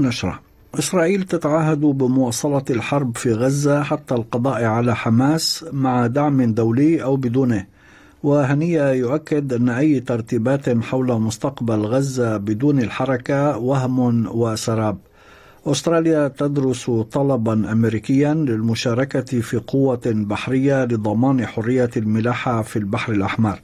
النشرة 0.00 0.40
إسرائيل 0.78 1.22
تتعهد 1.22 1.80
بمواصلة 1.80 2.64
الحرب 2.70 3.16
في 3.16 3.32
غزة 3.32 3.82
حتى 3.82 4.14
القضاء 4.14 4.64
على 4.64 4.96
حماس 4.96 5.64
مع 5.72 6.06
دعم 6.06 6.42
دولي 6.42 7.02
أو 7.02 7.16
بدونه. 7.16 7.66
وهنية 8.22 8.90
يؤكد 8.92 9.52
أن 9.52 9.68
أي 9.68 10.00
ترتيبات 10.00 10.78
حول 10.78 11.20
مستقبل 11.20 11.80
غزة 11.80 12.36
بدون 12.36 12.78
الحركة 12.78 13.58
وهم 13.58 14.26
وسراب. 14.26 14.98
أستراليا 15.66 16.28
تدرس 16.28 16.90
طلبا 16.90 17.72
أمريكيا 17.72 18.34
للمشاركة 18.34 19.40
في 19.40 19.56
قوة 19.56 20.02
بحرية 20.06 20.84
لضمان 20.84 21.46
حرية 21.46 21.90
الملاحة 21.96 22.62
في 22.62 22.78
البحر 22.78 23.12
الأحمر. 23.12 23.60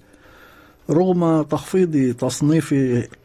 رغم 0.91 1.43
تخفيض 1.43 2.15
تصنيف 2.15 2.75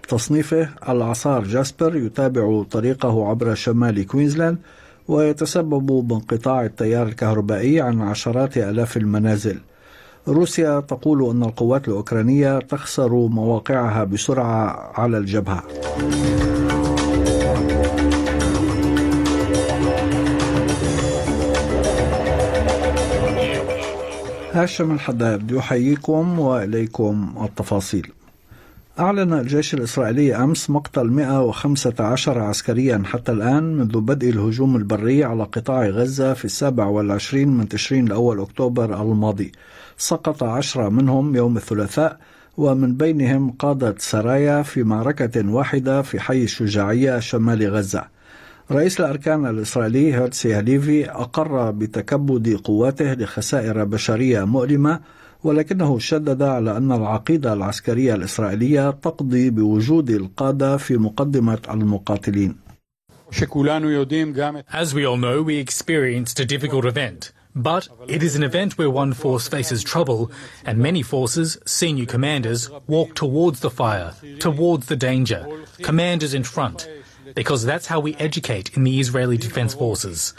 تصنيفه 0.10 0.70
العصار 0.90 1.44
جاسبر 1.44 1.96
يتابع 1.96 2.64
طريقه 2.72 3.28
عبر 3.30 3.54
شمال 3.56 4.08
كوينزلاند 4.08 4.58
ويتسبب 5.08 6.08
بانقطاع 6.08 6.66
التيار 6.66 7.08
الكهربائي 7.08 7.82
عن 7.82 8.02
عشرات 8.02 8.58
آلاف 8.58 8.98
المنازل. 8.98 9.60
روسيا 10.28 10.80
تقول 10.80 11.30
أن 11.30 11.44
القوات 11.44 11.88
الأوكرانية 11.88 12.60
تخسر 12.60 13.14
مواقعها 13.14 14.04
بسرعة 14.04 14.92
على 15.00 15.18
الجبهة. 15.18 15.64
هاشم 24.54 24.92
الحداد 24.92 25.52
يحييكم 25.52 26.40
وإليكم 26.40 27.34
التفاصيل. 27.44 28.12
أعلن 29.00 29.34
الجيش 29.34 29.74
الإسرائيلي 29.74 30.36
أمس 30.36 30.70
مقتل 30.70 31.08
115 31.08 32.40
عسكريا 32.40 33.04
حتى 33.06 33.32
الآن 33.32 33.64
منذ 33.64 34.00
بدء 34.00 34.30
الهجوم 34.30 34.76
البري 34.76 35.24
على 35.24 35.44
قطاع 35.44 35.86
غزة 35.86 36.34
في 36.34 36.46
السابع 36.46 36.86
والعشرين 36.86 37.50
من 37.58 37.70
تشرين 37.70 38.08
الأول 38.08 38.42
أكتوبر 38.42 39.02
الماضي. 39.02 39.52
سقط 39.98 40.44
عشرة 40.44 40.90
منهم 40.90 41.36
يوم 41.36 41.58
الثلاثاء 41.58 42.18
ومن 42.58 42.98
بينهم 42.98 43.52
قادة 43.52 43.96
سرايا 43.98 44.62
في 44.62 44.84
معركة 44.84 45.50
واحدة 45.50 46.02
في 46.02 46.20
حي 46.20 46.44
الشجاعية 46.44 47.20
شمال 47.20 47.68
غزة. 47.72 48.21
رئيس 48.72 49.00
الأركان 49.00 49.46
الإسرائيلي 49.46 50.14
هيرتسي 50.14 50.56
هليفي 50.56 51.10
أقر 51.10 51.72
بتكبد 51.72 52.56
قواته 52.64 53.14
لخسائر 53.14 53.84
بشرية 53.84 54.44
مؤلمة 54.44 55.00
ولكنه 55.44 56.00
شدد 56.00 56.42
على 56.42 56.78
أن 56.78 56.92
العقيدة 56.92 57.54
العسكرية 57.54 58.16
الإسرائيلية 58.16 58.92
تقضي 58.92 59.50
بوجود 59.50 60.10
القادة 60.10 60.78
في 60.78 60.98
مقدمة 60.98 61.60
المقاتلين. 61.70 62.56
As 64.74 64.94
we 64.94 65.06
all 65.06 65.18
know, 65.18 65.42
we 65.42 65.58
experienced 65.58 66.40
a 66.40 66.46
difficult 66.46 66.86
event. 66.86 67.32
But 67.56 67.90
it 68.08 68.24
is 68.24 68.36
an 68.36 68.44
event 68.44 68.78
where 68.78 68.90
one 68.90 69.14
force 69.14 69.48
faces 69.50 69.84
trouble, 69.84 70.32
and 70.66 70.78
many 70.78 71.02
forces, 71.02 71.58
senior 71.66 72.06
commanders, 72.06 72.70
walk 72.88 73.14
towards 73.14 73.60
the 73.60 73.70
fire, 73.70 74.14
towards 74.40 74.88
the 74.88 74.96
danger, 74.96 75.46
commanders 75.82 76.34
in 76.34 76.44
front, 76.44 76.88
because 77.36 77.66
that's 77.66 77.88
how 77.88 78.00
we 78.00 78.16
educate 78.16 78.76
in 78.76 78.84
the 78.84 79.00
Israeli 79.00 79.38
Defense 79.38 79.74
Forces. 79.74 80.34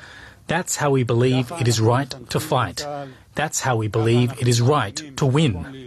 That's 0.47 0.77
how 0.77 0.91
we 0.91 1.03
believe 1.03 1.51
it 1.61 1.69
is 1.69 1.81
right 1.81 2.13
to 2.31 2.41
fight. 2.41 2.87
That's 3.35 3.61
how 3.61 3.77
we 3.77 3.89
believe 3.89 4.33
it 4.41 4.49
is 4.49 4.61
right 4.61 4.97
to 5.17 5.27
win. 5.27 5.87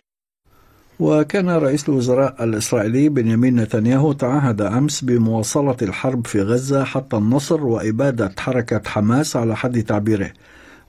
وكان 1.00 1.50
رئيس 1.50 1.90
الوزراء 1.90 2.44
الإسرائيلي 2.44 3.10
بنيامين 3.10 3.56
نتنياهو 3.56 4.14
تعهد 4.14 4.62
أمس 4.62 5.04
بمواصلة 5.04 5.78
الحرب 5.82 6.28
في 6.28 6.42
غزة 6.42 6.84
حتى 6.84 7.18
النصر 7.18 7.64
وإبادة 7.66 8.34
حركة 8.40 8.82
حماس 8.90 9.36
على 9.36 9.56
حد 9.56 9.84
تعبيره 9.84 10.32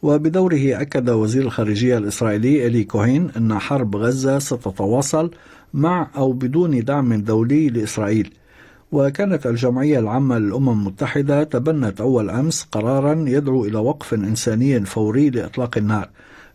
وبدوره 0.03 0.81
أكد 0.81 1.10
وزير 1.10 1.43
الخارجية 1.43 1.98
الإسرائيلي 1.98 2.66
إلي 2.66 2.84
كوهين 2.84 3.31
أن 3.37 3.59
حرب 3.59 3.97
غزة 3.97 4.38
ستتواصل 4.38 5.31
مع 5.75 6.10
أو 6.16 6.33
بدون 6.33 6.84
دعم 6.84 7.15
دولي 7.15 7.69
لإسرائيل 7.69 8.34
وكانت 8.93 9.47
الجمعية 9.47 9.99
العامة 9.99 10.39
للأمم 10.39 10.69
المتحدة 10.69 11.45
تبنت 11.45 12.01
أول 12.01 12.31
أمس 12.31 12.63
قرارا 12.63 13.25
يدعو 13.29 13.65
إلى 13.65 13.79
وقف 13.79 14.15
إنساني 14.15 14.81
فوري 14.81 15.31
لإطلاق 15.31 15.79
النار. 15.79 16.09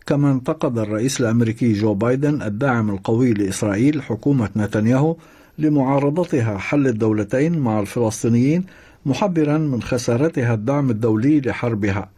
كما 0.05 0.31
انتقد 0.31 0.77
الرئيس 0.77 1.21
الأمريكي 1.21 1.73
جو 1.73 1.93
بايدن 1.93 2.41
الداعم 2.41 2.89
القوي 2.89 3.33
لإسرائيل 3.33 4.01
حكومة 4.01 4.49
نتنياهو 4.57 5.15
لمعارضتها 5.59 6.57
حل 6.57 6.87
الدولتين 6.87 7.59
مع 7.59 7.79
الفلسطينيين 7.79 8.65
محذرا 9.05 9.57
من 9.57 9.81
خسارتها 9.81 10.53
الدعم 10.53 10.89
الدولي 10.89 11.41
لحربها. 11.41 12.09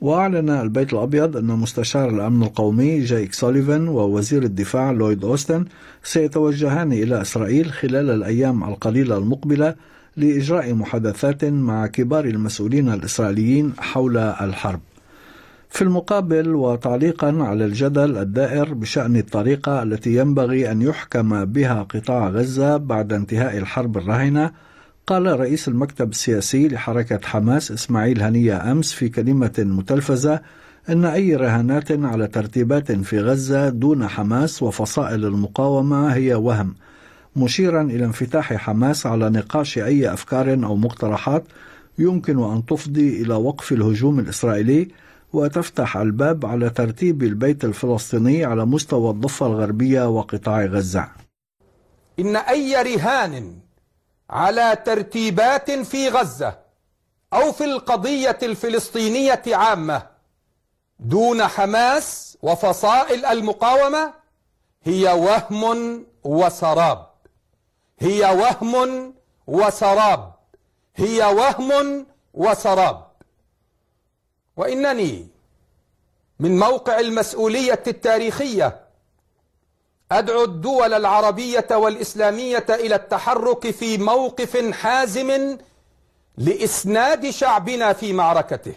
وأعلن 0.00 0.50
البيت 0.50 0.92
الأبيض 0.92 1.36
أن 1.36 1.46
مستشار 1.46 2.10
الأمن 2.10 2.42
القومي 2.42 3.00
جايك 3.00 3.32
سوليفان 3.32 3.88
ووزير 3.88 4.42
الدفاع 4.42 4.90
لويد 4.90 5.24
أوستن 5.24 5.64
سيتوجهان 6.02 6.92
إلى 6.92 7.20
إسرائيل 7.20 7.72
خلال 7.72 8.10
الأيام 8.10 8.64
القليلة 8.64 9.18
المقبلة 9.18 9.74
لإجراء 10.16 10.74
محادثات 10.74 11.44
مع 11.44 11.86
كبار 11.86 12.24
المسؤولين 12.24 12.88
الإسرائيليين 12.88 13.72
حول 13.78 14.16
الحرب. 14.16 14.80
في 15.70 15.82
المقابل 15.82 16.54
وتعليقا 16.54 17.36
على 17.40 17.64
الجدل 17.64 18.16
الدائر 18.18 18.74
بشأن 18.74 19.16
الطريقة 19.16 19.82
التي 19.82 20.16
ينبغي 20.16 20.70
أن 20.70 20.82
يحكم 20.82 21.44
بها 21.44 21.82
قطاع 21.82 22.28
غزة 22.28 22.76
بعد 22.76 23.12
انتهاء 23.12 23.58
الحرب 23.58 23.96
الراهنة 23.96 24.50
قال 25.06 25.40
رئيس 25.40 25.68
المكتب 25.68 26.10
السياسي 26.10 26.68
لحركة 26.68 27.20
حماس 27.24 27.70
إسماعيل 27.70 28.22
هنية 28.22 28.72
أمس 28.72 28.92
في 28.92 29.08
كلمة 29.08 29.52
متلفزة 29.58 30.40
أن 30.88 31.04
أي 31.04 31.36
رهانات 31.36 31.92
على 31.92 32.26
ترتيبات 32.26 32.92
في 32.92 33.20
غزة 33.20 33.68
دون 33.68 34.08
حماس 34.08 34.62
وفصائل 34.62 35.24
المقاومة 35.24 36.14
هي 36.14 36.34
وهم. 36.34 36.74
مشيرا 37.36 37.82
إلى 37.82 38.04
انفتاح 38.04 38.54
حماس 38.54 39.06
على 39.06 39.30
نقاش 39.30 39.78
أي 39.78 40.12
أفكار 40.12 40.52
أو 40.52 40.76
مقترحات 40.76 41.44
يمكن 41.98 42.42
أن 42.42 42.66
تفضي 42.66 43.22
إلى 43.22 43.34
وقف 43.34 43.72
الهجوم 43.72 44.18
الإسرائيلي 44.18 44.88
وتفتح 45.32 45.96
الباب 45.96 46.46
على 46.46 46.70
ترتيب 46.70 47.22
البيت 47.22 47.64
الفلسطيني 47.64 48.44
على 48.44 48.66
مستوى 48.66 49.10
الضفة 49.10 49.46
الغربية 49.46 50.08
وقطاع 50.08 50.64
غزة. 50.64 51.08
إن 52.18 52.36
أي 52.36 52.82
رهان 52.82 53.65
على 54.30 54.76
ترتيبات 54.84 55.70
في 55.70 56.08
غزة 56.08 56.58
أو 57.32 57.52
في 57.52 57.64
القضية 57.64 58.38
الفلسطينية 58.42 59.42
عامة 59.46 60.06
دون 61.00 61.46
حماس 61.46 62.38
وفصائل 62.42 63.26
المقاومة 63.26 64.14
هي 64.82 65.12
وهم 65.12 66.06
وسراب. 66.24 67.06
هي 67.98 68.24
وهم 68.24 69.14
وسراب. 69.46 70.32
هي 70.96 71.24
وهم 71.24 72.06
وسراب. 72.34 73.06
وإنني 74.56 75.28
من 76.40 76.58
موقع 76.58 77.00
المسؤولية 77.00 77.82
التاريخية 77.86 78.85
أدعو 80.12 80.44
الدول 80.44 80.92
العربية 80.94 81.66
والإسلامية 81.70 82.66
إلى 82.70 82.94
التحرك 82.94 83.70
في 83.70 83.98
موقف 83.98 84.56
حازم 84.72 85.56
لإسناد 86.38 87.30
شعبنا 87.30 87.92
في 87.92 88.12
معركته. 88.12 88.72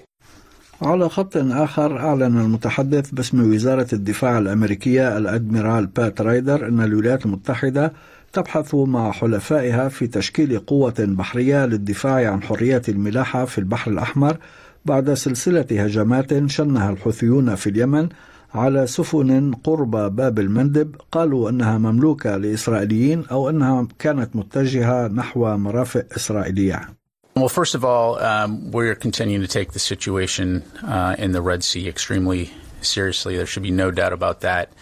على 0.82 1.10
خط 1.10 1.38
آخر 1.38 1.98
أعلن 1.98 2.40
المتحدث 2.42 3.10
باسم 3.10 3.54
وزارة 3.54 3.88
الدفاع 3.94 4.38
الأمريكية 4.38 5.18
الأدميرال 5.18 5.86
بات 5.86 6.22
رايدر 6.22 6.68
أن 6.68 6.82
الولايات 6.82 7.26
المتحدة 7.26 7.94
تبحث 8.34 8.76
مع 8.76 9.12
حلفائها 9.12 9.90
في 9.90 10.08
تشكيل 10.08 10.60
قوة 10.60 10.96
بحرية 11.00 11.66
للدفاع 11.66 12.32
عن 12.32 12.44
حرية 12.44 12.82
الملاحة 12.90 13.46
في 13.46 13.58
البحر 13.58 13.92
الأحمر 13.92 14.38
بعد 14.86 15.14
سلسلة 15.14 15.66
هجمات 15.72 16.50
شنها 16.50 16.90
الحوثيون 16.90 17.56
في 17.56 17.70
اليمن 17.70 18.10
على 18.54 18.88
سفن 18.88 19.54
قرب 19.54 20.16
باب 20.16 20.40
المندب 20.40 20.96
قالوا 21.12 21.50
أنها 21.50 21.78
مملوكة 21.78 22.38
لإسرائيليين 22.38 23.26
أو 23.32 23.50
أنها 23.50 23.88
كانت 24.00 24.36
متجهة 24.36 25.08
نحو 25.08 25.58
مرافق 25.58 26.06
إسرائيلية 26.16 26.90
Well, 27.36 27.48
first 27.48 27.74
of 27.74 27.86
all, 27.86 28.20
um, 28.20 28.72
we're 28.72 28.96
continuing 28.96 29.42
to 29.42 29.48
take 29.48 29.72
the 29.72 29.80
situation 29.80 30.62
uh, 30.84 31.16
in 31.18 31.32
the 31.32 31.42
Red 31.42 31.64
Sea 31.64 31.88
extremely 31.88 32.52
seriously. 32.82 33.38
There 33.38 33.46
should 33.46 33.64
be 33.64 33.72
no 33.72 33.92
doubt 33.92 34.12
about 34.12 34.42
that. 34.42 34.74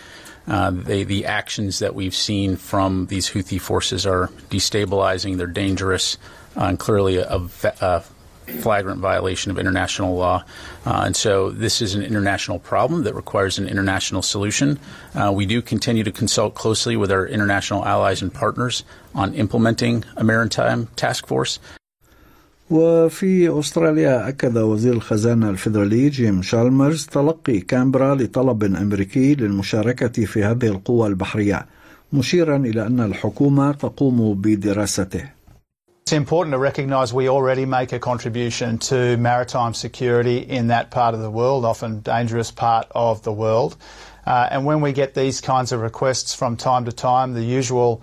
Uh, 0.48 0.72
they, 0.72 1.04
the 1.04 1.26
actions 1.26 1.80
that 1.80 1.94
we've 1.94 2.16
seen 2.16 2.56
from 2.56 3.08
these 3.08 3.30
Houthi 3.30 3.60
forces 3.60 4.08
are 4.08 4.30
destabilizing, 4.50 5.38
they're 5.38 5.46
dangerous, 5.46 6.18
uh, 6.56 6.64
and 6.64 6.80
clearly 6.80 7.18
a, 7.18 7.42
a, 7.82 8.04
flagrant 8.61 9.01
violation 9.01 9.51
of 9.51 9.59
international 9.59 10.17
law. 10.17 10.45
Uh, 10.85 11.03
and 11.07 11.17
so 11.17 11.51
this 11.51 11.81
is 11.81 11.95
an 11.95 12.03
international 12.03 12.59
problem 12.59 13.05
that 13.05 13.15
requires 13.15 13.59
an 13.59 13.69
international 13.69 14.23
solution. 14.23 14.79
Uh, 15.15 15.33
we 15.33 15.47
do 15.47 15.63
continue 15.63 16.05
to 16.05 16.13
consult 16.13 16.55
closely 16.55 16.97
with 16.97 17.11
our 17.13 17.27
international 17.27 17.85
allies 17.85 18.21
and 18.23 18.35
partners 18.35 18.85
on 19.15 19.35
implementing 19.35 20.05
a 20.17 20.25
maritime 20.25 20.89
task 20.97 21.27
force. 21.27 21.59
وفي 22.71 23.59
أستراليا 23.61 24.29
أكد 24.29 24.59
وزير 24.59 24.93
الخزانة 24.93 25.51
الفيدرالي 25.51 26.09
جيم 26.09 26.43
شالمرز 26.43 27.07
تلقي 27.07 27.61
كامبرا 27.61 28.15
لطلب 28.15 28.65
أمريكي 28.65 29.35
للمشاركة 29.35 30.25
في 30.25 30.45
هذه 30.45 30.67
القوى 30.67 31.09
البحرية 31.09 31.67
مشيرا 32.13 32.57
إلى 32.57 32.87
أن 32.87 33.01
الحكومة 33.01 33.73
تقوم 33.73 34.35
بدراسته 34.35 35.25
it's 36.08 36.14
important 36.14 36.54
to 36.54 36.58
recognise 36.58 37.14
we 37.14 37.28
already 37.28 37.66
make 37.66 37.92
a 37.92 38.00
contribution 38.00 38.78
to 38.78 39.18
maritime 39.18 39.74
security 39.74 40.38
in 40.38 40.68
that 40.68 40.90
part 40.90 41.14
of 41.14 41.20
the 41.20 41.30
world, 41.30 41.66
often 41.66 42.00
dangerous 42.00 42.50
part 42.50 42.88
of 42.96 43.24
the 43.24 43.34
world. 43.34 43.76
Uh, 44.26 44.48
and 44.50 44.66
when 44.66 44.80
we 44.80 44.94
get 44.94 45.16
these 45.16 45.42
kinds 45.42 45.74
of 45.74 45.82
requests 45.82 46.34
from 46.34 46.56
time 46.56 46.86
to 46.86 46.94
time, 46.94 47.34
the 47.34 47.44
usual 47.44 48.02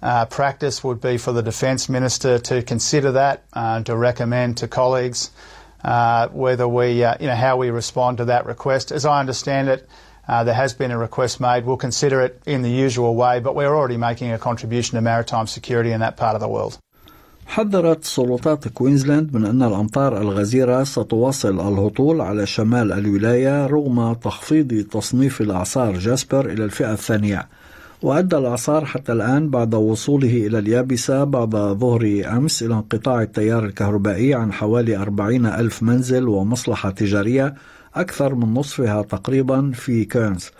uh, 0.00 0.24
practice 0.24 0.82
would 0.82 1.02
be 1.02 1.18
for 1.18 1.32
the 1.32 1.42
Defence 1.42 1.90
Minister 1.90 2.38
to 2.38 2.62
consider 2.62 3.12
that, 3.12 3.44
uh, 3.52 3.82
to 3.82 3.94
recommend 3.94 4.56
to 4.56 4.66
colleagues 4.66 5.30
uh, 5.84 6.28
whether 6.28 6.66
we, 6.66 7.04
uh, 7.04 7.16
you 7.20 7.26
know, 7.26 7.36
how 7.36 7.58
we 7.58 7.68
respond 7.68 8.16
to 8.16 8.24
that 8.24 8.46
request. 8.46 8.90
As 8.90 9.04
I 9.04 9.20
understand 9.20 9.68
it, 9.68 9.86
uh, 10.26 10.42
there 10.42 10.54
has 10.54 10.72
been 10.72 10.90
a 10.90 10.96
request 10.96 11.38
made. 11.38 11.66
We'll 11.66 11.76
consider 11.76 12.22
it 12.22 12.40
in 12.46 12.62
the 12.62 12.70
usual 12.70 13.14
way, 13.14 13.40
but 13.40 13.54
we're 13.54 13.76
already 13.76 13.98
making 13.98 14.32
a 14.32 14.38
contribution 14.38 14.96
to 14.96 15.02
maritime 15.02 15.46
security 15.46 15.92
in 15.92 16.00
that 16.00 16.16
part 16.16 16.34
of 16.34 16.40
the 16.40 16.48
world. 16.48 16.78
حذرت 17.52 18.04
سلطات 18.04 18.68
كوينزلاند 18.68 19.36
من 19.36 19.44
أن 19.44 19.62
الأمطار 19.62 20.20
الغزيرة 20.20 20.84
ستواصل 20.84 21.60
الهطول 21.60 22.20
على 22.20 22.46
شمال 22.46 22.92
الولاية 22.92 23.66
رغم 23.66 24.12
تخفيض 24.12 24.84
تصنيف 24.90 25.40
الإعصار 25.40 25.98
جاسبر 25.98 26.46
إلى 26.46 26.64
الفئة 26.64 26.92
الثانية. 26.92 27.48
وأدى 28.02 28.36
الإعصار 28.36 28.84
حتى 28.84 29.12
الآن 29.12 29.50
بعد 29.50 29.74
وصوله 29.74 30.46
إلى 30.46 30.58
اليابسة 30.58 31.24
بعد 31.24 31.50
ظهر 31.56 32.22
أمس 32.26 32.62
إلى 32.62 32.74
انقطاع 32.74 33.22
التيار 33.22 33.64
الكهربائي 33.64 34.34
عن 34.34 34.52
حوالي 34.52 34.96
40 34.96 35.46
ألف 35.46 35.82
منزل 35.82 36.28
ومصلحة 36.28 36.90
تجارية 36.90 37.54
أكثر 37.94 38.34
من 38.34 38.54
نصفها 38.54 39.02
تقريبا 39.02 39.72
في 39.74 40.04
كيرنز. 40.04 40.50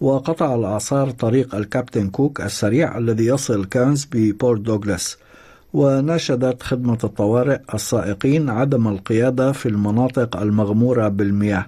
وقطع 0.00 0.54
الإعصار 0.54 1.10
طريق 1.10 1.54
الكابتن 1.54 2.10
كوك 2.10 2.40
السريع 2.40 2.98
الذي 2.98 3.26
يصل 3.26 3.64
كيرنز 3.64 4.08
ببورت 4.12 4.60
دوغلاس. 4.60 5.16
وناشدت 5.72 6.62
خدمة 6.62 6.98
الطوارئ 7.04 7.60
السائقين 7.74 8.50
عدم 8.50 8.88
القيادة 8.88 9.52
في 9.52 9.68
المناطق 9.68 10.36
المغمورة 10.36 11.08
بالمياه. 11.08 11.66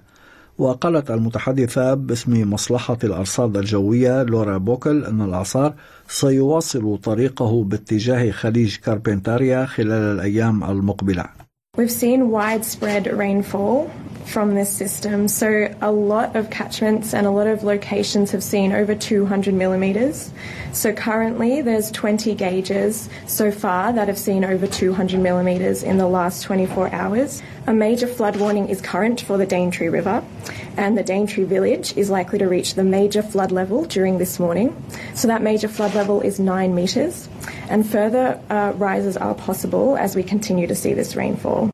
وقالت 0.59 1.11
المتحدثة 1.11 1.95
باسم 1.95 2.53
مصلحة 2.53 2.99
الأرصاد 3.05 3.57
الجوية 3.57 4.23
لورا 4.23 4.59
بوكل 4.59 5.05
أن 5.05 5.23
الإعصار 5.23 5.75
سيواصل 6.09 6.99
طريقه 7.03 7.65
باتجاه 7.65 8.31
خليج 8.31 8.77
كاربنتاريا 8.77 9.67
خلال 9.67 9.93
الأيام 9.93 10.65
المقبلة. 10.65 11.42
We've 11.75 11.91
seen 11.91 12.29
widespread 12.29 13.07
rainfall 13.07 13.91
from 14.27 14.55
this 14.55 14.69
system, 14.69 15.27
so 15.27 15.75
a 15.81 15.91
lot 15.91 16.37
of 16.37 16.51
catchments 16.51 17.15
and 17.15 17.27
a 17.27 17.31
lot 17.31 17.47
of 17.47 17.65
locations 17.65 18.31
have 18.33 18.43
seen 18.43 18.73
over 18.73 18.95
200 18.95 19.55
millimetres. 19.55 20.33
So 20.75 20.93
currently 20.93 21.63
there's 21.63 21.91
20 21.91 22.35
gauges 22.35 23.09
so 23.27 23.51
far 23.51 23.91
that 23.95 24.07
have 24.09 24.19
seen 24.19 24.45
over 24.45 24.67
200 24.67 25.19
millimetres 25.19 25.83
in 25.83 25.97
the 25.97 26.07
last 26.07 26.43
24 26.43 26.93
hours. 26.93 27.43
A 27.67 27.73
major 27.73 28.07
flood 28.07 28.37
warning 28.37 28.69
is 28.69 28.83
current 28.83 29.23
for 29.23 29.39
the 29.39 29.47
Daintree 29.47 29.89
River, 29.89 30.23
and 30.77 30.97
the 30.97 31.03
Daintree 31.03 31.45
village 31.45 31.97
is 31.97 32.11
likely 32.11 32.39
to 32.39 32.47
reach 32.47 32.75
the 32.75 32.85
major 32.85 33.23
flood 33.23 33.53
level 33.53 33.85
during 33.85 34.19
this 34.19 34.39
morning. 34.39 34.69
So 35.15 35.29
that 35.29 35.43
major 35.43 35.69
flood 35.69 35.95
level 35.95 36.21
is 36.21 36.39
9 36.39 36.75
metres, 36.75 37.29
and 37.69 37.87
further 37.87 38.41
uh, 38.51 38.73
rises 38.77 39.17
are 39.17 39.35
possible 39.35 39.97
as 39.97 40.17
we 40.17 40.23
continue 40.23 40.67
to 40.67 40.75
see 40.75 40.93
this 40.95 41.17
rainfall. 41.17 41.71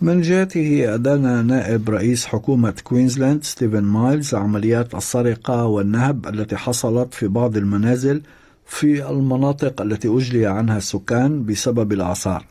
من 0.00 0.20
جهته 0.20 0.94
أدان 0.94 1.46
نائب 1.46 1.90
رئيس 1.90 2.26
حكومة 2.26 2.74
كوينزلاند 2.84 3.44
ستيفن 3.44 3.84
مايلز 3.84 4.34
عمليات 4.34 4.94
السرقة 4.94 5.66
والنهب 5.66 6.26
التي 6.26 6.56
حصلت 6.56 7.14
في 7.14 7.28
بعض 7.28 7.56
المنازل 7.56 8.22
في 8.66 9.10
المناطق 9.10 9.82
التي 9.82 10.08
أجلي 10.08 10.46
عنها 10.46 10.76
السكان 10.76 11.44
بسبب 11.44 11.92
الأعصار. 11.92 12.44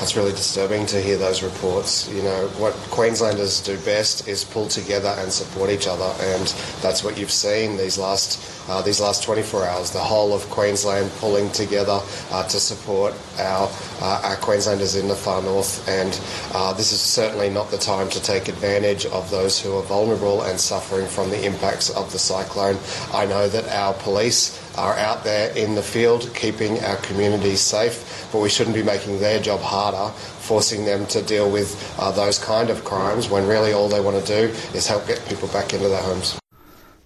It's 0.00 0.16
really 0.16 0.32
disturbing 0.32 0.86
to 0.86 1.00
hear 1.00 1.16
those 1.16 1.42
reports. 1.42 2.10
You 2.10 2.22
know, 2.22 2.48
what 2.58 2.74
Queenslanders 2.90 3.60
do 3.60 3.78
best 3.78 4.28
is 4.28 4.44
pull 4.44 4.68
together 4.68 5.14
and 5.18 5.32
support 5.32 5.70
each 5.70 5.86
other, 5.86 6.12
and 6.20 6.46
that's 6.82 7.04
what 7.04 7.16
you've 7.16 7.30
seen 7.30 7.76
these 7.76 7.96
last 7.96 8.50
uh, 8.68 8.82
these 8.82 9.00
last 9.00 9.22
24 9.22 9.64
hours. 9.64 9.90
The 9.90 9.98
whole 9.98 10.34
of 10.34 10.48
Queensland 10.50 11.10
pulling 11.18 11.50
together 11.52 12.00
uh, 12.30 12.42
to 12.48 12.60
support 12.60 13.14
our 13.38 13.70
uh, 14.00 14.20
our 14.24 14.36
Queenslanders 14.36 14.96
in 14.96 15.08
the 15.08 15.14
far 15.14 15.42
north, 15.42 15.88
and 15.88 16.18
uh, 16.54 16.72
this 16.72 16.92
is 16.92 17.00
certainly 17.00 17.48
not 17.48 17.70
the 17.70 17.78
time 17.78 18.08
to 18.10 18.22
take 18.22 18.48
advantage 18.48 19.06
of 19.06 19.30
those 19.30 19.60
who 19.60 19.76
are 19.76 19.82
vulnerable 19.82 20.42
and 20.42 20.58
suffering 20.58 21.06
from 21.06 21.30
the 21.30 21.44
impacts 21.44 21.90
of 21.90 22.10
the 22.12 22.18
cyclone. 22.18 22.78
I 23.12 23.26
know 23.26 23.48
that 23.48 23.68
our 23.68 23.94
police 23.94 24.63
are 24.76 24.94
out 25.08 25.24
there 25.24 25.50
in 25.56 25.74
the 25.74 25.82
field 25.82 26.30
keeping 26.34 26.82
our 26.84 26.96
communities 26.96 27.60
safe, 27.60 28.28
but 28.32 28.40
we 28.40 28.48
shouldn't 28.48 28.76
be 28.76 28.82
making 28.82 29.20
their 29.20 29.40
job 29.40 29.60
harder, 29.60 30.12
forcing 30.50 30.84
them 30.84 31.06
to 31.06 31.22
deal 31.22 31.50
with 31.50 31.70
uh, 31.98 32.10
those 32.12 32.38
kind 32.38 32.70
of 32.70 32.84
crimes 32.84 33.28
when 33.28 33.46
really 33.46 33.72
all 33.72 33.88
they 33.88 34.00
want 34.00 34.24
to 34.24 34.26
do 34.26 34.42
is 34.76 34.86
help 34.86 35.06
get 35.06 35.24
people 35.28 35.48
back 35.48 35.72
into 35.72 35.88
their 35.88 36.02
homes. 36.02 36.38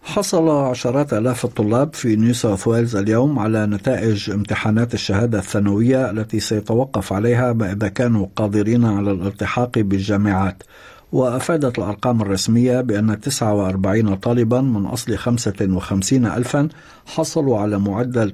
حصل 0.08 0.48
عشرات 0.48 1.12
آلاف 1.12 1.44
الطلاب 1.44 1.94
في 1.94 2.16
نيو 2.16 2.34
ساوث 2.34 2.68
ويلز 2.68 2.96
اليوم 2.96 3.38
على 3.38 3.66
نتائج 3.66 4.30
امتحانات 4.30 4.94
الشهادة 4.94 5.38
الثانوية 5.38 6.10
التي 6.10 6.40
سيتوقف 6.40 7.12
عليها 7.12 7.52
ما 7.52 7.72
إذا 7.72 7.88
كانوا 7.88 8.26
قادرين 8.36 8.84
على 8.84 9.10
الالتحاق 9.10 9.78
بالجامعات 9.78 10.62
وأفادت 11.12 11.78
الأرقام 11.78 12.22
الرسمية 12.22 12.80
بأن 12.80 13.20
49 13.20 14.14
طالبا 14.14 14.60
من 14.60 14.86
أصل 14.86 15.16
55 15.16 16.26
ألفا 16.26 16.68
حصلوا 17.06 17.58
على 17.58 17.78
معدل 17.78 18.32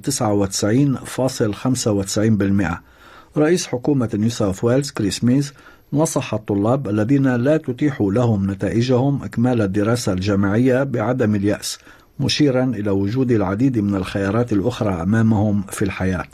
99.95% 2.67 3.37
رئيس 3.37 3.67
حكومة 3.67 4.09
نيو 4.13 4.29
ساوث 4.29 4.63
ويلز 4.63 4.91
كريس 4.91 5.23
مينز 5.23 5.53
نصح 5.93 6.33
الطلاب 6.33 6.89
الذين 6.89 7.35
لا 7.35 7.57
تتيح 7.57 8.01
لهم 8.01 8.51
نتائجهم 8.51 9.23
إكمال 9.23 9.61
الدراسة 9.61 10.13
الجامعية 10.13 10.83
بعدم 10.83 11.35
اليأس 11.35 11.79
مشيرا 12.19 12.63
إلى 12.63 12.91
وجود 12.91 13.31
العديد 13.31 13.79
من 13.79 13.95
الخيارات 13.95 14.53
الأخرى 14.53 15.01
أمامهم 15.01 15.61
في 15.61 15.85
الحياة. 15.85 16.25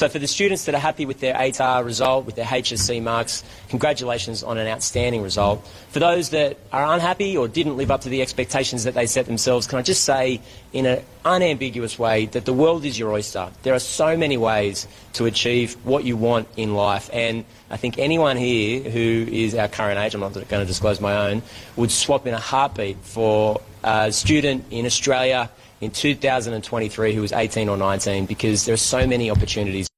So 0.00 0.08
for 0.08 0.18
the 0.18 0.26
students 0.26 0.64
that 0.64 0.74
are 0.74 0.78
happy 0.78 1.04
with 1.04 1.20
their 1.20 1.34
ATAR 1.34 1.84
result, 1.84 2.24
with 2.24 2.34
their 2.34 2.46
HSC 2.46 3.02
marks, 3.02 3.44
congratulations 3.68 4.42
on 4.42 4.56
an 4.56 4.66
outstanding 4.66 5.20
result. 5.22 5.68
For 5.90 5.98
those 5.98 6.30
that 6.30 6.56
are 6.72 6.94
unhappy 6.94 7.36
or 7.36 7.48
didn't 7.48 7.76
live 7.76 7.90
up 7.90 8.00
to 8.00 8.08
the 8.08 8.22
expectations 8.22 8.84
that 8.84 8.94
they 8.94 9.04
set 9.04 9.26
themselves, 9.26 9.66
can 9.66 9.78
I 9.78 9.82
just 9.82 10.04
say 10.04 10.40
in 10.72 10.86
an 10.86 11.04
unambiguous 11.26 11.98
way 11.98 12.24
that 12.32 12.46
the 12.46 12.52
world 12.54 12.86
is 12.86 12.98
your 12.98 13.12
oyster. 13.12 13.50
There 13.62 13.74
are 13.74 13.78
so 13.78 14.16
many 14.16 14.38
ways 14.38 14.88
to 15.12 15.26
achieve 15.26 15.74
what 15.84 16.04
you 16.04 16.16
want 16.16 16.48
in 16.56 16.74
life 16.74 17.10
and 17.12 17.44
I 17.68 17.76
think 17.76 17.98
anyone 17.98 18.38
here 18.38 18.80
who 18.80 19.26
is 19.30 19.54
our 19.54 19.68
current 19.68 19.98
age, 19.98 20.14
I'm 20.14 20.20
not 20.20 20.32
going 20.32 20.62
to 20.62 20.64
disclose 20.64 20.98
my 21.02 21.28
own, 21.28 21.42
would 21.76 21.90
swap 21.90 22.26
in 22.26 22.32
a 22.32 22.40
heartbeat 22.40 22.96
for 23.02 23.60
a 23.84 24.10
student 24.10 24.64
in 24.70 24.86
Australia 24.86 25.50
in 25.82 25.90
2023 25.90 27.14
who 27.14 27.20
was 27.20 27.32
18 27.32 27.68
or 27.68 27.76
19 27.76 28.24
because 28.24 28.64
there 28.64 28.72
are 28.72 28.78
so 28.78 29.06
many 29.06 29.30
opportunities. 29.30 29.89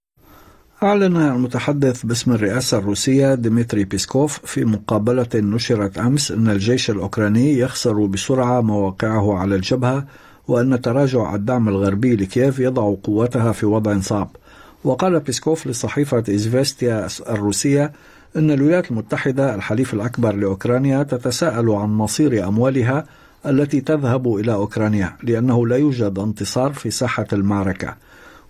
أعلن 0.82 1.16
المتحدث 1.16 2.02
باسم 2.06 2.32
الرئاسة 2.32 2.78
الروسية 2.78 3.34
ديمتري 3.34 3.84
بيسكوف 3.84 4.40
في 4.46 4.64
مقابلة 4.64 5.28
نشرت 5.34 5.98
أمس 5.98 6.30
أن 6.30 6.48
الجيش 6.48 6.90
الأوكراني 6.90 7.58
يخسر 7.58 8.06
بسرعة 8.06 8.60
مواقعه 8.60 9.38
على 9.38 9.54
الجبهة 9.54 10.06
وأن 10.48 10.80
تراجع 10.80 11.34
الدعم 11.34 11.68
الغربي 11.68 12.16
لكييف 12.16 12.58
يضع 12.58 12.94
قوتها 13.02 13.52
في 13.52 13.66
وضع 13.66 14.00
صعب. 14.00 14.36
وقال 14.84 15.20
بيسكوف 15.20 15.66
لصحيفة 15.66 16.24
إزفيستيا 16.28 17.08
الروسية 17.28 17.92
أن 18.36 18.50
الولايات 18.50 18.90
المتحدة 18.90 19.54
الحليف 19.54 19.94
الأكبر 19.94 20.32
لأوكرانيا 20.32 21.02
تتساءل 21.02 21.70
عن 21.70 21.88
مصير 21.88 22.48
أموالها 22.48 23.04
التي 23.46 23.80
تذهب 23.80 24.36
إلى 24.36 24.52
أوكرانيا 24.52 25.16
لأنه 25.22 25.66
لا 25.66 25.76
يوجد 25.76 26.18
انتصار 26.18 26.72
في 26.72 26.90
ساحة 26.90 27.26
المعركة. 27.32 27.96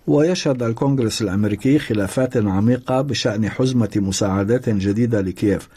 ويشهد 0.07 0.63
الكونغرس 0.63 1.21
الأمريكي 1.21 1.79
خلافات 1.79 2.37
عميقة 2.37 3.01
بشأن 3.01 3.49
حزمة 3.49 3.89
مساعدات 3.95 4.69
جديدة 4.69 5.21
لكييف. 5.21 5.69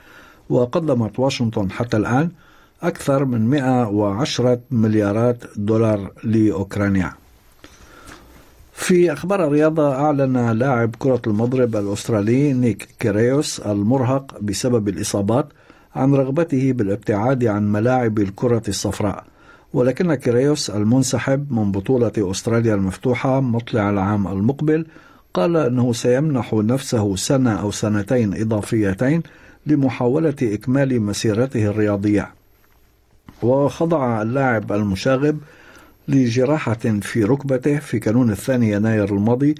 وقدمت 0.50 1.18
واشنطن 1.18 1.71
حتى 1.71 1.97
الآن 1.97 2.30
أكثر 2.83 3.25
من 3.25 3.50
110 3.50 4.61
مليارات 4.71 5.45
دولار 5.56 6.12
لأوكرانيا. 6.25 7.12
في 8.73 9.12
أخبار 9.12 9.47
الرياضة 9.47 9.95
أعلن 9.95 10.50
لاعب 10.50 10.95
كرة 10.99 11.23
المضرب 11.26 11.76
الأسترالي 11.76 12.52
نيك 12.52 12.88
كيريوس 12.99 13.61
المرهق 13.61 14.40
بسبب 14.40 14.88
الإصابات 14.88 15.49
عن 15.95 16.14
رغبته 16.14 16.73
بالابتعاد 16.73 17.45
عن 17.45 17.73
ملاعب 17.73 18.18
الكرة 18.18 18.62
الصفراء. 18.68 19.25
ولكن 19.76 20.14
كيريوس 20.14 20.71
المنسحب 20.71 21.52
من 21.52 21.73
بطولة 21.73 22.12
أستراليا 22.18 22.75
المفتوحة 22.75 23.40
مطلع 23.40 23.90
العام 23.90 24.28
المقبل 24.28 24.87
قال 25.35 25.56
أنه 25.56 25.92
سيمنح 25.92 26.54
نفسه 26.54 27.16
سنة 27.16 27.52
أو 27.52 27.71
سنتين 27.71 28.35
إضافيتين 28.35 29.23
لمحاولة 29.66 30.35
إكمال 30.42 31.02
مسيرته 31.02 31.66
الرياضية. 31.66 32.30
وخضع 33.42 34.23
اللاعب 34.23 34.73
المشاغب 34.73 35.38
لجراحة 36.09 37.00
في 37.02 37.25
ركبته 37.25 37.78
في 37.78 37.99
كانون 37.99 38.30
الثاني 38.30 38.73
يناير 38.73 39.14
الماضي 39.14 39.54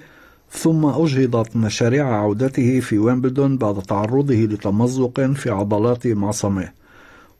ثم 0.51 0.85
أجهضت 0.85 1.55
مشاريع 1.55 2.07
عودته 2.07 2.79
في 2.79 2.97
ويمبلدون 2.97 3.57
بعد 3.57 3.81
تعرضه 3.81 4.35
لتمزق 4.35 5.21
في 5.21 5.49
عضلات 5.49 6.07
معصمه. 6.07 6.86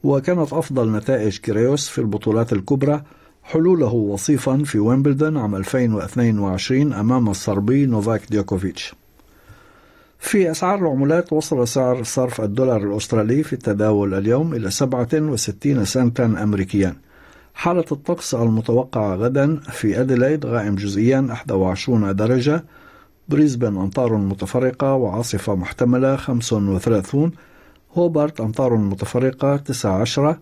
وكانت 0.07 0.53
أفضل 0.53 0.91
نتائج 0.91 1.37
كيريوس 1.37 1.87
في 1.87 1.99
البطولات 1.99 2.53
الكبرى 2.53 3.03
حلوله 3.43 3.93
وصيفا 3.93 4.63
في 4.65 4.79
ويمبلدون 4.79 5.37
عام 5.37 5.55
2022 5.55 6.93
أمام 6.93 7.29
الصربي 7.29 7.85
نوفاك 7.85 8.21
ديوكوفيتش. 8.29 8.93
في 10.19 10.51
أسعار 10.51 10.79
العملات 10.79 11.33
وصل 11.33 11.67
سعر 11.67 12.03
صرف 12.03 12.41
الدولار 12.41 12.83
الأسترالي 12.83 13.43
في 13.43 13.53
التداول 13.53 14.13
اليوم 14.13 14.53
إلى 14.53 14.71
67 14.71 15.85
سنتا 15.85 16.25
أمريكيا. 16.25 16.95
حالة 17.53 17.85
الطقس 17.91 18.35
المتوقعة 18.35 19.15
غدا 19.15 19.55
في 19.55 20.01
أديلايد 20.01 20.45
غائم 20.45 20.75
جزئيا 20.75 21.27
21 21.49 22.15
درجة. 22.15 22.63
بريسبن 23.29 23.77
أمطار 23.77 24.17
متفرقة 24.17 24.93
وعاصفة 24.93 25.55
محتملة 25.55 26.15
35 26.15 27.31
هوبارت 27.97 28.41
أمطار 28.41 28.75
متفرقة 28.75 29.57
19 29.57 30.37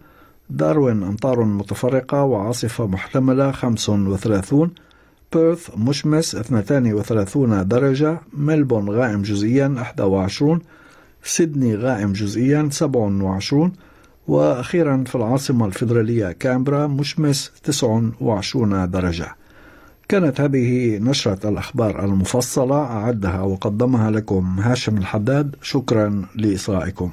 داروين 0.50 1.04
أمطار 1.04 1.44
متفرقة 1.44 2.24
وعاصفة 2.24 2.88
محتملة 2.88 3.52
35 3.52 4.72
بيرث 5.34 5.70
مشمس 5.78 6.36
32 6.36 7.68
درجة. 7.68 8.20
ملبون 8.34 8.90
غائم 8.90 9.22
جزئيا 9.22 9.76
21 10.00 10.60
سيدني 11.24 11.76
غائم 11.76 12.14
جزئيا 12.14 12.70
27 12.72 13.72
وأخيرا 14.28 15.04
في 15.08 15.16
العاصمة 15.16 15.66
الفيدرالية 15.66 16.32
كامبرا 16.32 16.88
مشمس 16.88 17.52
29 17.64 18.90
درجة. 18.92 19.36
كانت 20.08 20.42
هذه 20.42 20.98
نشرة 20.98 21.50
الأخبار 21.50 22.06
المفصلة. 22.06 22.84
أعدها 22.84 23.42
وقدمها 23.42 24.12
لكم 24.12 24.60
هاشم 24.60 24.98
الحداد. 24.98 25.56
شكرا 25.62 26.26
لإصغائكم. 26.36 27.12